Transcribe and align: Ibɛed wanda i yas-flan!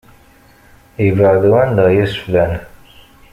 Ibɛed 1.07 1.43
wanda 1.51 1.83
i 1.89 1.93
yas-flan! 1.97 2.53